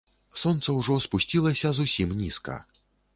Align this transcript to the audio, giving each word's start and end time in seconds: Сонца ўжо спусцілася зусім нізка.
Сонца 0.43 0.73
ўжо 0.77 0.95
спусцілася 1.05 1.73
зусім 1.81 2.17
нізка. 2.23 2.57